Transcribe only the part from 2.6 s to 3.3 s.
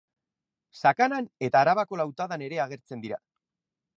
agertzen dira.